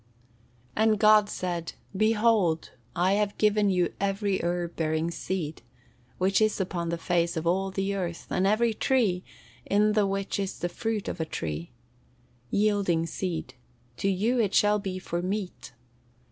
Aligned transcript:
[Verse: 0.01 0.71
"And 0.77 0.99
God 0.99 1.29
said, 1.29 1.73
Behold, 1.95 2.71
I 2.95 3.13
have 3.13 3.37
given 3.37 3.69
you 3.69 3.93
every 4.01 4.43
herb 4.43 4.75
bearing 4.75 5.11
seed, 5.11 5.61
which 6.17 6.41
is 6.41 6.59
upon 6.59 6.89
the 6.89 6.97
face 6.97 7.37
of 7.37 7.45
all 7.45 7.69
the 7.69 7.93
earth, 7.93 8.25
and 8.31 8.47
every 8.47 8.73
tree, 8.73 9.23
in 9.63 9.91
the 9.93 10.07
which 10.07 10.39
is 10.39 10.57
the 10.57 10.69
fruit 10.69 11.07
of 11.07 11.19
a 11.19 11.23
tree, 11.25 11.69
yielding 12.49 13.05
seed; 13.05 13.53
to 13.97 14.09
you 14.09 14.39
it 14.39 14.55
shall 14.55 14.79
be 14.79 14.97
for 14.97 15.21
meat." 15.21 15.71